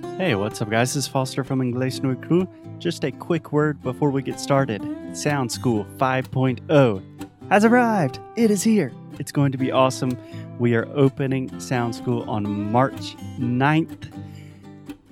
[0.00, 0.94] Hey, what's up, guys?
[0.94, 2.48] This is Foster from Inglés no Cru.
[2.78, 4.82] Just a quick word before we get started.
[5.14, 7.02] Sound School 5.0
[7.50, 8.18] has arrived.
[8.34, 8.90] It is here.
[9.18, 10.16] It's going to be awesome.
[10.58, 14.10] We are opening Sound School on March 9th,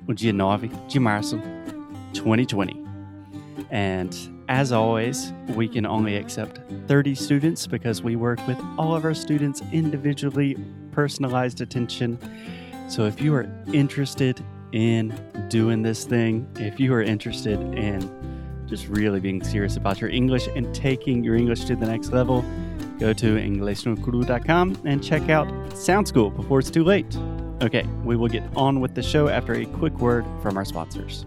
[0.08, 1.39] o dia 9 de março,
[2.15, 2.83] 2020.
[3.71, 4.17] And
[4.49, 6.59] as always, we can only accept
[6.89, 10.57] 30 students because we work with all of our students individually,
[10.93, 12.19] personalized attention.
[12.89, 14.43] So if you are interested
[14.73, 15.18] in
[15.48, 20.48] doing this thing, if you are interested in just really being serious about your English
[20.55, 22.45] and taking your English to the next level,
[22.98, 27.16] go to inglesnuecru.com and check out Sound School before it's too late.
[27.62, 31.27] Okay, we will get on with the show after a quick word from our sponsors.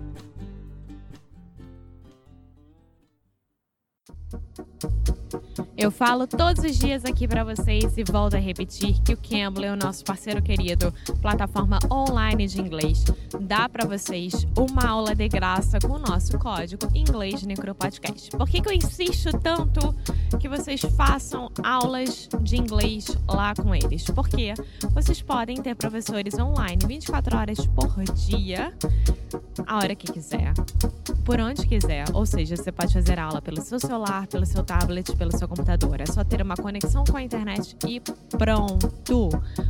[5.84, 9.66] Eu falo todos os dias aqui para vocês e volto a repetir que o Cambly
[9.66, 13.04] é o nosso parceiro querido, plataforma online de inglês.
[13.38, 18.30] Dá para vocês uma aula de graça com o nosso código Inglês Necropodcast.
[18.30, 19.94] Por que, que eu insisto tanto
[20.38, 24.04] que vocês façam aulas de inglês lá com eles?
[24.06, 24.54] Porque
[24.92, 28.74] vocês podem ter professores online 24 horas por dia,
[29.66, 30.54] a hora que quiser,
[31.26, 32.06] por onde quiser.
[32.14, 36.02] Ou seja, você pode fazer aula pelo seu celular, pelo seu tablet, pelo seu computador.
[36.02, 38.02] É só ter uma conexão com a internet e
[38.38, 39.30] pronto.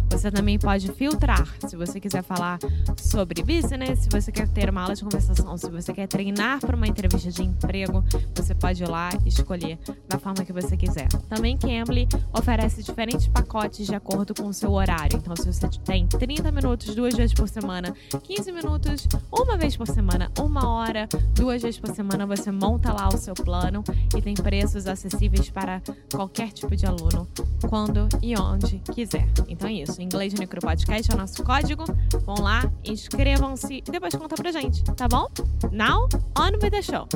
[0.10, 1.48] Você também pode filtrar.
[1.68, 2.60] Se você quiser falar
[2.98, 6.76] sobre business, se você quer ter uma aula de conversação, se você quer treinar para
[6.76, 8.04] uma entrevista de emprego,
[8.36, 11.08] você pode ir lá e escolher da forma que você quiser.
[11.30, 15.18] Também Cambly oferece diferentes pacotes de acordo com o seu horário.
[15.18, 19.88] Então, se você tem 30 minutos duas vezes por semana, 15 minutos uma vez por
[19.88, 23.84] semana, uma hora duas vezes por semana, você monta lá o seu plano
[24.16, 25.82] e tem preços acessíveis para
[26.14, 27.28] qualquer tipo de aluno,
[27.70, 29.28] quando e onde quiser.
[29.48, 30.02] Então é isso.
[30.02, 31.84] Inglês Necro Podcast é o nosso código.
[32.26, 35.28] Vão lá, inscrevam-se e depois conta pra gente, tá bom?
[35.72, 36.08] Now,
[36.38, 37.08] on with the show.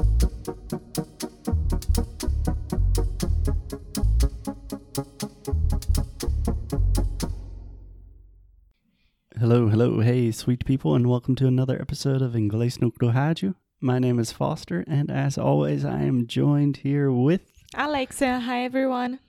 [9.49, 13.55] Hello, hello, hey, sweet people, and welcome to another episode of Inglés no Rádio.
[13.79, 17.43] My name is Foster, and as always, I am joined here with.
[17.73, 19.19] Alexia, hi everyone.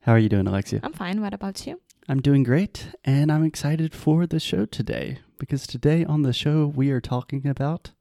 [0.00, 0.80] How are you doing, Alexia?
[0.82, 1.20] I'm fine.
[1.20, 1.80] What about you?
[2.08, 6.66] I'm doing great, and I'm excited for the show today because today on the show
[6.66, 7.92] we are talking about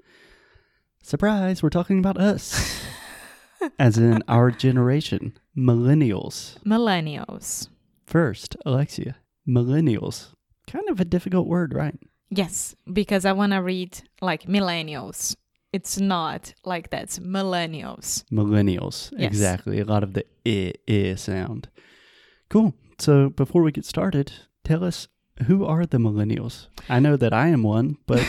[1.04, 2.82] surprise, we're talking about us.
[3.78, 6.58] As in our generation, millennials.
[6.64, 7.68] Millennials.
[8.08, 9.18] First, Alexia,
[9.48, 10.34] millennials.
[10.72, 11.96] Kind of a difficult word, right?
[12.30, 15.36] Yes, because I want to read like millennials.
[15.74, 17.04] It's not like that.
[17.04, 18.24] It's millennials.
[18.32, 19.12] Millennials.
[19.18, 19.28] Yes.
[19.28, 19.80] Exactly.
[19.80, 21.70] A lot of the I, I sound.
[22.50, 22.74] Cool.
[23.00, 24.32] So before we get started,
[24.64, 25.08] tell us
[25.48, 26.68] who are the millennials?
[26.90, 28.26] I know that I am one, but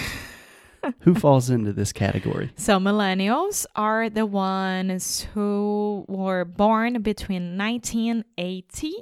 [1.00, 2.50] who falls into this category?
[2.56, 8.94] So, millennials are the ones who were born between 1980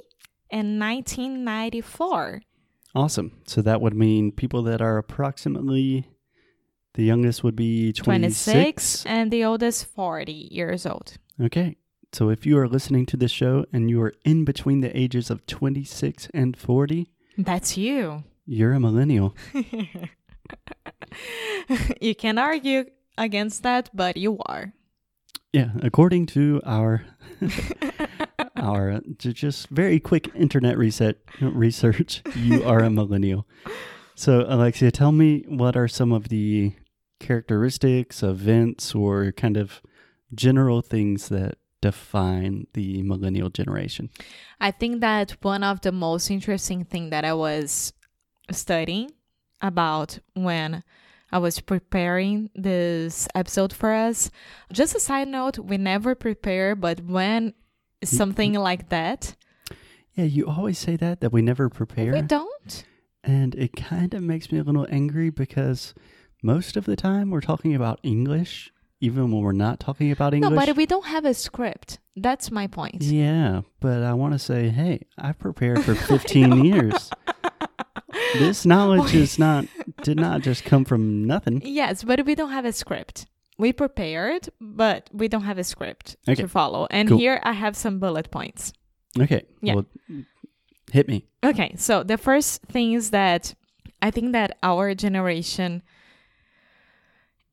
[0.50, 2.42] and 1994.
[2.94, 3.32] Awesome.
[3.46, 6.08] So that would mean people that are approximately
[6.94, 8.44] the youngest would be 26.
[8.44, 11.18] 26 and the oldest 40 years old.
[11.40, 11.76] Okay.
[12.12, 15.30] So if you are listening to this show and you are in between the ages
[15.30, 18.24] of 26 and 40, That's you.
[18.44, 19.36] you're a millennial.
[22.00, 22.86] you can argue
[23.16, 24.72] against that, but you are.
[25.52, 27.04] Yeah, according to our
[28.60, 33.46] our just very quick internet reset research, you are a millennial.
[34.14, 36.72] So, Alexia, tell me what are some of the
[37.18, 39.80] characteristics, events, or kind of
[40.34, 44.10] general things that define the millennial generation?
[44.60, 47.92] I think that one of the most interesting thing that I was
[48.50, 49.10] studying
[49.62, 50.82] about when
[51.32, 54.30] I was preparing this episode for us.
[54.72, 57.54] Just a side note, we never prepare, but when
[58.04, 59.34] something like that,
[60.14, 62.84] Yeah, you always say that that we never prepare, we don't.
[63.24, 65.94] and it kind of makes me a little angry because
[66.42, 70.50] most of the time we're talking about English, even when we're not talking about English.
[70.50, 71.98] No, but we don't have a script.
[72.16, 73.02] That's my point.
[73.02, 77.10] Yeah, but I want to say, hey, I've prepared for 15 years.
[78.34, 79.66] This knowledge is not
[80.02, 81.62] did not just come from nothing.
[81.64, 83.26] Yes, but we don't have a script.
[83.60, 86.40] We prepared, but we don't have a script Okay.
[86.42, 86.86] to follow.
[86.90, 87.18] And Cool.
[87.18, 88.72] here I have some bullet points.
[89.18, 89.74] Okay, Yeah.
[89.74, 89.86] well,
[90.92, 91.26] hit me.
[91.44, 93.54] Okay, so the first thing is that
[94.00, 95.82] I think that our generation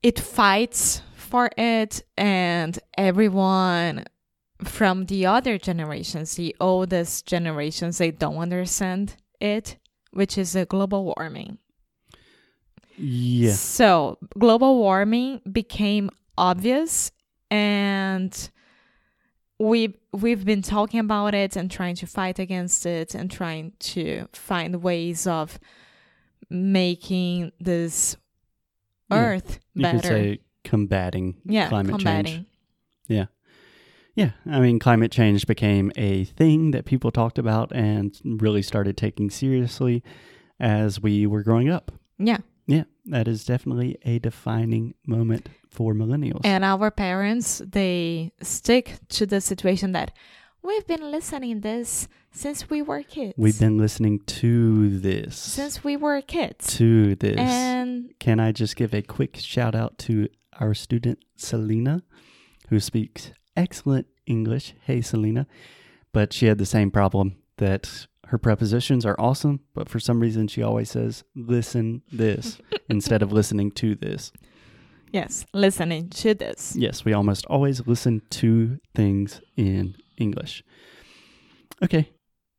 [0.01, 4.06] it fights for it and everyone
[4.63, 9.77] from the other generations, the oldest generations, they don't understand it,
[10.12, 11.57] which is a global warming.
[12.98, 13.52] Yeah.
[13.54, 17.12] So global warming became obvious
[17.52, 18.50] and
[19.60, 24.28] we we've been talking about it and trying to fight against it and trying to
[24.34, 25.60] find ways of
[26.50, 28.18] making this
[29.10, 29.18] Yeah.
[29.20, 29.98] earth You better.
[30.00, 32.34] could say combating yeah, climate combating.
[33.10, 33.28] change.
[34.16, 38.98] Yeah, I mean, climate change became a thing that people talked about and really started
[38.98, 40.02] taking seriously
[40.60, 41.92] as we were growing up.
[42.18, 42.40] Yeah.
[43.07, 46.42] That is definitely a defining moment for millennials.
[46.44, 50.12] And our parents, they stick to the situation that
[50.62, 53.33] we've been listening this since we were kids.
[53.38, 55.38] We've been listening to this.
[55.38, 56.75] since we were kids.
[56.77, 57.38] to this.
[57.38, 60.27] And Can I just give a quick shout out to
[60.60, 62.03] our student Selena,
[62.69, 64.74] who speaks excellent English.
[64.81, 65.48] Hey, Selena.
[66.12, 70.47] But she had the same problem that her prepositions are awesome, but for some reason
[70.47, 72.59] she always says, listen this
[72.89, 74.31] instead of listening to this.
[75.12, 76.75] yes, listening to this.
[76.75, 80.63] Yes, we almost always listen to things in English.
[81.83, 82.12] Okay.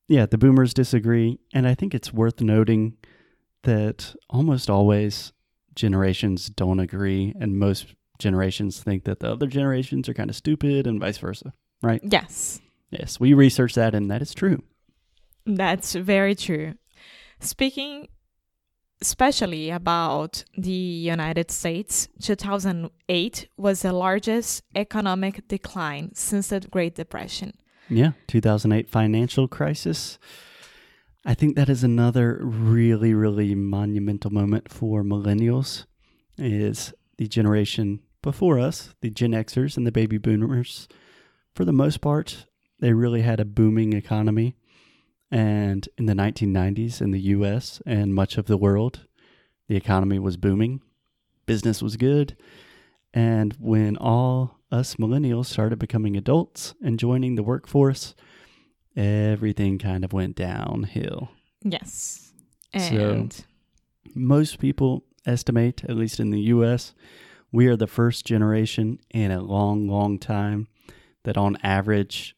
[0.08, 1.38] Yeah, the boomers disagree.
[1.52, 2.96] And I think it's worth noting
[3.64, 5.32] that almost always
[5.74, 7.34] generations don't agree.
[7.38, 11.52] And most generations think that the other generations are kind of stupid and vice versa.
[11.82, 12.00] Right?
[12.02, 12.60] Yes,
[12.90, 14.62] Yes, we researched that and that is true.
[15.56, 16.74] That's very true.
[17.40, 18.08] Speaking
[19.00, 27.52] especially about the United States, 2008 was the largest economic decline since the Great Depression.
[27.88, 30.18] Yeah, 2008 financial crisis.
[31.24, 35.84] I think that is another really, really monumental moment for millennials.
[36.36, 40.88] Is the generation before us, the Gen Xers and the baby boomers,
[41.54, 42.46] for the most part,
[42.80, 44.56] they really had a booming economy.
[45.30, 49.06] And in the 1990s in the US and much of the world,
[49.68, 50.80] the economy was booming,
[51.46, 52.36] business was good.
[53.12, 58.14] And when all us millennials started becoming adults and joining the workforce,
[58.96, 61.30] everything kind of went downhill.
[61.62, 62.32] Yes.
[62.76, 62.80] So-
[63.10, 63.44] And
[64.14, 66.94] Most people estimate, at least in the US,
[67.52, 70.68] we are the first generation in a long, long time
[71.24, 72.34] that on average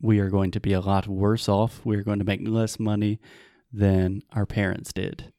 [0.00, 1.80] we are going to be a lot worse off.
[1.84, 3.20] We're going to make less money
[3.72, 5.32] than our parents did,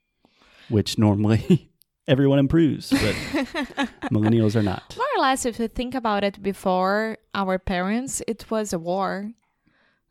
[0.69, 1.71] which normally
[2.07, 2.99] everyone improves, but
[4.11, 4.95] millennials are not.
[4.97, 9.31] more or less, if you think about it, before our parents, it was a war.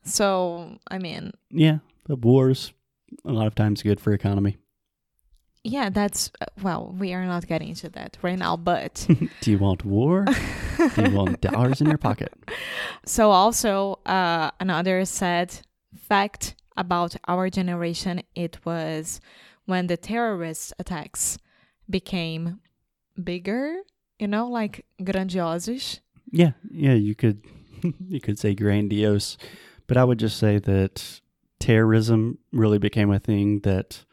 [0.02, 2.72] So, I mean, Yeah, the wars
[3.24, 4.56] a lot of times good for economy.
[5.68, 9.06] Yeah, that's, uh, well, we are not getting into that right now, but.
[9.40, 10.24] Do you want war?
[10.94, 12.32] Do you want dollars in your pocket?
[13.04, 15.60] So also uh, another sad
[15.96, 19.20] fact about our generation it was
[19.64, 21.38] when the terrorist attacks
[21.88, 22.60] became
[23.22, 23.78] bigger,
[24.18, 26.00] you know, like grandiosos.
[26.30, 27.42] Yeah, yeah, you could
[28.08, 29.38] you could say grandiose,
[29.86, 31.20] but I would just say that
[31.58, 34.04] terrorism really became a thing that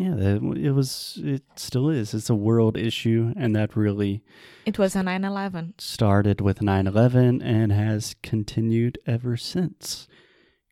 [0.00, 2.14] yeah, it was it still is.
[2.14, 4.22] It's a world issue and that really
[4.64, 5.74] It was a 9/11.
[5.78, 10.08] started with 9/11 and has continued ever since.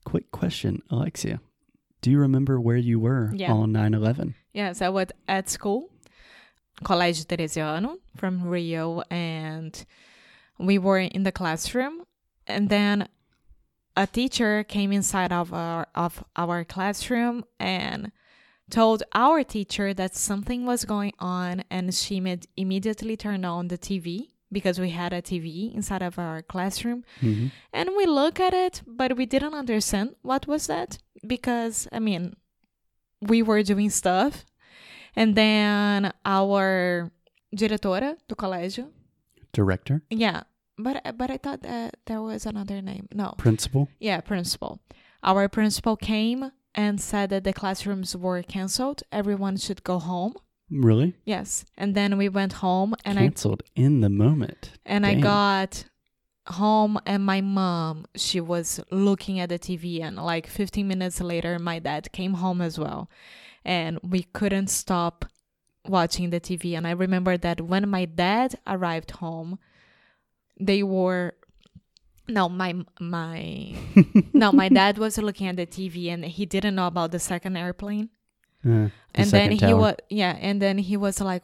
[0.05, 1.41] Quick question, Alexia.
[2.01, 3.53] Do you remember where you were Yeah.
[3.53, 4.35] on 9/11?
[4.55, 5.91] Yes, I was at school,
[6.85, 9.85] Colégio Teresiano from Rio, and
[10.59, 12.05] we were in the classroom,
[12.47, 13.09] and then
[13.97, 18.11] a teacher came inside of our of our classroom and
[18.71, 23.79] told our teacher that something was going on, and she made immediately turned on the
[23.79, 27.51] TV because we had a TV inside of our classroom, Mhm.
[27.73, 32.35] and we look at it, but we didn't understand what was that because I mean,
[33.21, 34.45] we were doing stuff,
[35.17, 37.11] and then our
[37.55, 38.89] diretora do colégio,
[39.53, 40.43] Director, yeah,
[40.79, 43.09] but but I thought that there was another name.
[43.15, 43.89] No, principal?
[43.99, 44.81] yeah, principal.
[45.23, 49.03] Our principal came and said that the classrooms were canceled.
[49.11, 50.35] Everyone should go home.
[50.71, 51.11] Really?
[51.25, 54.63] Yes, and then we went home, and I Canceled in the moment.
[54.87, 55.85] and I got
[56.65, 61.59] home and my mom she was looking at the TV and like 15 minutes later
[61.59, 63.11] my dad came home as well
[63.67, 65.27] and we couldn't stop
[65.87, 69.59] watching the TV and I remember that when my dad arrived home
[70.59, 71.35] they were
[72.29, 73.75] no my my
[74.35, 77.57] no my dad was looking at the TV and he didn't know about the second
[77.57, 78.11] airplane
[78.65, 81.43] Uh, the and then second he was yeah and then he was like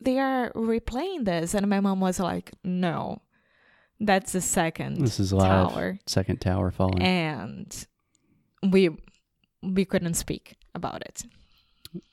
[0.00, 3.22] they are replaying this and my mom was like no
[4.00, 5.48] that's the second This is live.
[5.72, 7.02] tower Second tower falling.
[7.02, 7.86] and
[8.62, 8.90] we
[9.62, 11.24] we couldn't speak about it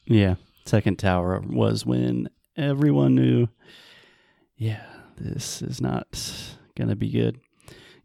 [0.05, 0.35] yeah.
[0.65, 3.47] second tower was when everyone knew,
[4.55, 4.85] yeah,
[5.17, 6.07] this is not
[6.77, 7.39] going to be good.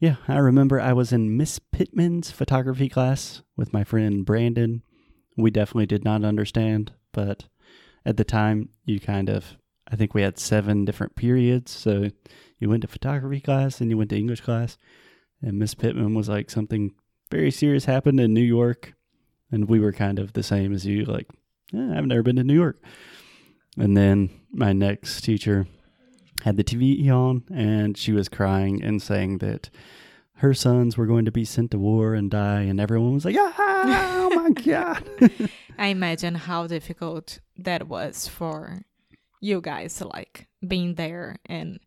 [0.00, 4.80] Yeah, I remember I was in Miss Pittman's photography class with my friend Brandon.
[5.36, 7.44] We definitely did not understand, but
[8.06, 11.72] at the time, you kind of, I think we had seven different periods.
[11.72, 12.08] So
[12.58, 14.78] you went to photography class and you went to English class.
[15.42, 16.94] And Miss Pittman was like, something
[17.30, 18.94] very serious happened in New York.
[19.52, 21.28] And we were kind of the same as you, like,
[21.74, 22.82] eh, I've never been to New York.
[23.76, 25.66] And then my next teacher
[26.42, 29.70] had the TV on, and she was crying and saying that
[30.34, 33.36] her sons were going to be sent to war and die, and everyone was like,
[33.38, 33.54] ah,
[34.18, 35.08] "Oh my god!"
[35.78, 38.82] I imagine how difficult that was for
[39.40, 41.78] you guys, like being there and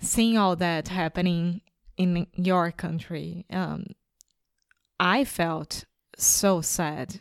[0.00, 1.62] seeing all that happening
[1.96, 3.44] in your country.
[3.50, 3.86] Um,
[5.00, 5.84] I felt
[6.16, 7.20] so sad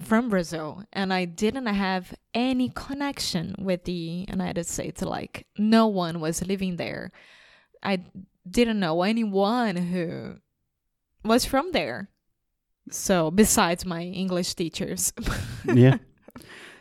[0.00, 5.02] from Brazil and I didn't have any connection with the United States.
[5.02, 7.12] Like, no one was living there.
[7.82, 8.04] I
[8.48, 10.36] didn't know anyone who
[11.24, 12.08] was from there.
[12.90, 15.12] So, besides my English teachers.
[15.64, 15.98] yeah.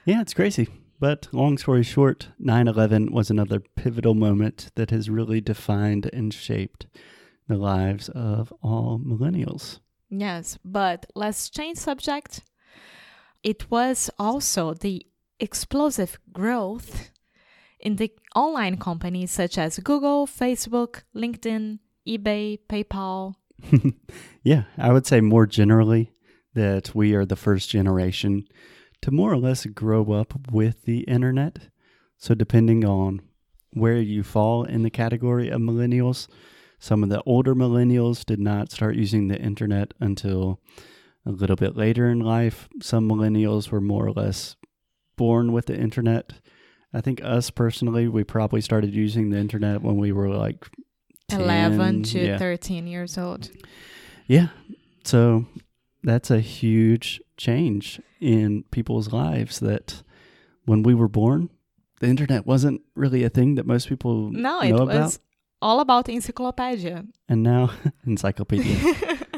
[0.05, 0.67] Yeah, it's crazy.
[0.99, 6.33] But long story short, 9 11 was another pivotal moment that has really defined and
[6.33, 6.87] shaped
[7.47, 9.79] the lives of all millennials.
[10.09, 12.41] Yes, but let's change subject
[13.43, 15.05] it was also the
[15.39, 17.11] explosive growth
[17.79, 23.35] in the online companies such as Google, Facebook, LinkedIn, eBay, PayPal.
[24.43, 26.11] yeah, I would say more generally
[26.53, 28.45] that we are the first generation
[29.01, 31.69] to more or less grow up with the internet.
[32.17, 33.21] So, depending on
[33.71, 36.27] where you fall in the category of millennials,
[36.79, 40.59] some of the older millennials did not start using the internet until
[41.25, 42.69] a little bit later in life.
[42.81, 44.55] Some millennials were more or less
[45.15, 46.33] born with the internet.
[46.93, 50.65] I think us personally, we probably started using the internet when we were like
[51.29, 52.37] 10, 11 to yeah.
[52.37, 53.49] 13 years old.
[54.27, 54.47] Yeah.
[55.03, 55.45] So
[56.03, 60.03] that's a huge change in people's lives that
[60.65, 61.49] when we were born,
[61.99, 65.17] the internet wasn't really a thing that most people no, it was about.
[65.61, 67.05] all about encyclopedia.
[67.27, 67.71] And now
[68.05, 68.77] encyclopedia.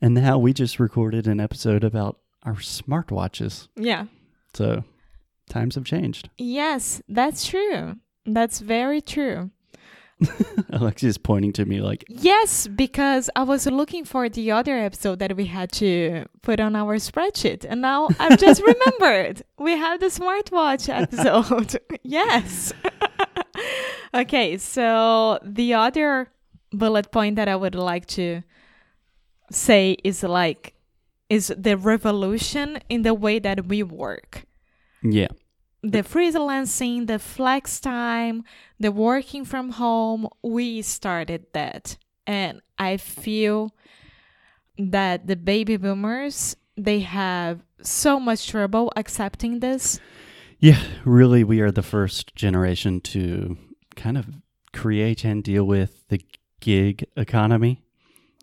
[0.00, 3.68] And now we just recorded an episode about our smartwatches.
[3.76, 4.06] Yeah.
[4.54, 4.84] So
[5.48, 6.30] times have changed.
[6.38, 7.96] Yes, that's true.
[8.24, 9.50] That's very true.
[10.70, 15.36] Alexia's pointing to me like Yes, because I was looking for the other episode that
[15.36, 19.42] we had to put on our spreadsheet and now I've just remembered.
[19.58, 21.78] We have the smartwatch episode.
[22.02, 22.72] yes.
[24.12, 26.30] okay, so the other
[26.72, 28.42] bullet point that I would like to
[29.50, 30.74] say is like
[31.28, 34.44] is the revolution in the way that we work.
[35.02, 35.28] Yeah.
[35.82, 38.44] The freelancing, the flex time,
[38.80, 41.96] the working from home, we started that.
[42.26, 43.74] And I feel
[44.78, 50.00] that the baby boomers, they have so much trouble accepting this.
[50.58, 53.56] Yeah, really, we are the first generation to
[53.94, 54.26] kind of
[54.72, 56.20] create and deal with the
[56.60, 57.82] gig economy.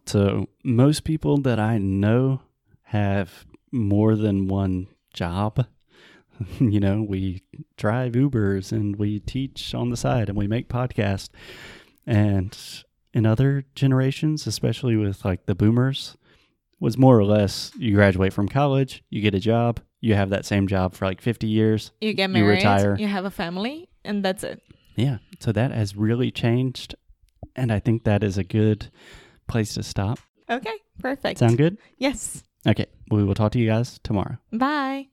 [0.06, 2.42] So most people that I know
[2.84, 5.66] have more than one job.
[6.60, 7.44] you know, we
[7.78, 11.30] drive Ubers and we teach on the side and we make podcasts.
[12.06, 12.58] And
[13.14, 16.18] in other generations, especially with like the boomers,
[16.80, 20.46] was more or less you graduate from college, you get a job, you have that
[20.46, 21.92] same job for like 50 years.
[22.02, 24.62] You get married, you retire, you have a family, and that's it.
[24.96, 25.18] Yeah.
[25.40, 26.96] So that has really changed.
[27.56, 28.92] And I think that is a good
[29.48, 30.20] place to stop.
[30.50, 31.40] Okay, perfect.
[31.40, 31.78] Sound good?
[32.00, 32.44] Yes.
[32.68, 34.38] Okay, we will talk to you guys tomorrow.
[34.52, 35.10] Bye.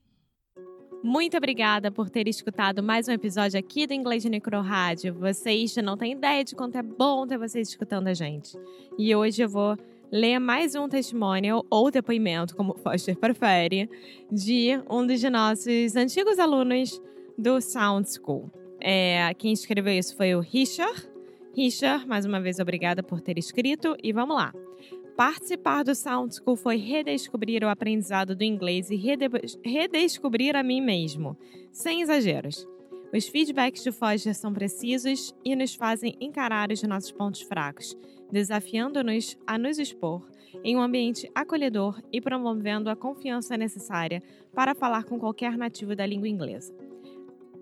[1.03, 5.13] Muito obrigada por ter escutado mais um episódio aqui do Inglês de Micro Rádio.
[5.13, 8.57] Vocês não têm ideia de quanto é bom ter vocês escutando a gente.
[8.97, 9.77] E hoje eu vou
[10.09, 13.89] ler mais um testemunho ou depoimento, como o Foster prefere,
[14.31, 17.01] de um dos nossos antigos alunos
[17.37, 18.49] do Sound School.
[18.79, 21.12] É, quem escreveu isso foi o Richard.
[21.55, 23.95] Richard, mais uma vez, obrigada por ter escrito.
[24.01, 24.51] E vamos lá.
[25.15, 28.99] Participar do Sound School foi redescobrir o aprendizado do inglês e
[29.63, 31.37] redescobrir a mim mesmo,
[31.71, 32.67] sem exageros.
[33.13, 37.95] Os feedbacks de Foster são precisos e nos fazem encarar os nossos pontos fracos,
[38.31, 40.27] desafiando-nos a nos expor
[40.63, 44.23] em um ambiente acolhedor e promovendo a confiança necessária
[44.55, 46.73] para falar com qualquer nativo da língua inglesa.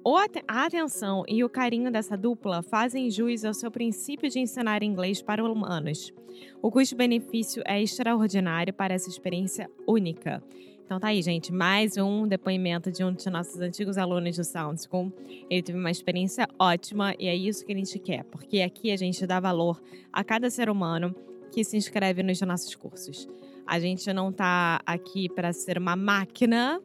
[0.03, 5.22] A atenção e o carinho dessa dupla fazem jus ao seu princípio de ensinar inglês
[5.22, 6.12] para humanos.
[6.60, 10.43] O custo-benefício é extraordinário para essa experiência única.
[10.84, 14.81] Então tá aí, gente, mais um depoimento de um de nossos antigos alunos do Sound
[14.81, 15.13] School.
[15.50, 18.98] Ele teve uma experiência ótima e é isso que a gente quer, porque aqui a
[18.98, 19.79] gente dá valor
[20.12, 21.15] a cada ser humano
[21.51, 23.29] que se inscreve nos nossos cursos.
[23.67, 26.81] A gente não tá aqui para ser uma máquina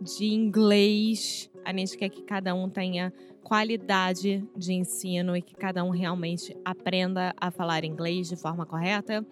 [0.00, 1.50] de inglês.
[1.64, 6.56] A gente quer que cada um tenha qualidade de ensino e que cada um realmente
[6.64, 9.24] aprenda a falar inglês de forma correta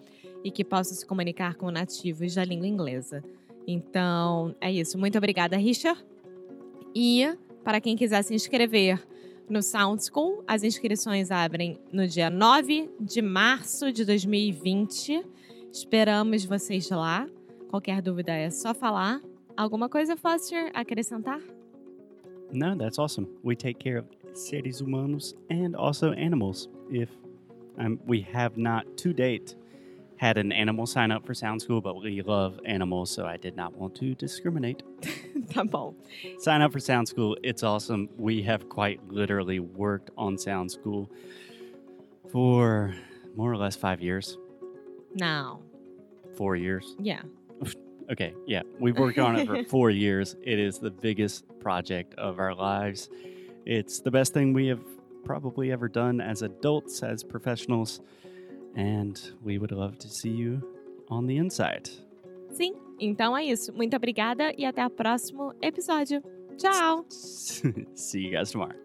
[0.43, 3.23] e que possa se comunicar com nativos da língua inglesa.
[3.67, 4.97] Então, é isso.
[4.97, 6.03] Muito obrigada, Richard.
[6.95, 7.25] E
[7.63, 9.01] para quem quiser se inscrever
[9.49, 15.23] no Sound School, as inscrições abrem no dia 9 de março de 2020.
[15.71, 17.27] Esperamos vocês lá.
[17.69, 19.21] Qualquer dúvida é só falar.
[19.55, 21.39] Alguma coisa, Foster, acrescentar?
[22.53, 23.27] No, that's awesome.
[23.43, 26.67] We take care of seres humanos and also animals.
[26.91, 27.09] If
[27.77, 29.55] um, we have not to date
[30.17, 33.55] had an animal sign up for Sound School, but we love animals, so I did
[33.57, 34.83] not want to discriminate.
[35.65, 35.95] bom.
[36.39, 37.35] Sign up for Sound School.
[37.43, 38.07] It's awesome.
[38.17, 41.11] We have quite literally worked on Sound School
[42.31, 42.93] for
[43.35, 44.37] more or less five years,
[45.15, 45.59] Now,
[46.35, 46.95] four years.
[46.99, 47.21] yeah.
[48.11, 50.35] Okay, yeah, we've worked on it for four years.
[50.43, 53.09] It is the biggest project of our lives.
[53.65, 54.83] It's the best thing we have
[55.23, 58.01] probably ever done as adults, as professionals,
[58.75, 60.61] and we would love to see you
[61.09, 61.89] on the inside.
[62.51, 63.73] Sim, então é isso.
[63.73, 66.21] Muito obrigada e até o próximo episódio.
[66.57, 67.05] Tchau!
[67.95, 68.82] see you guys tomorrow.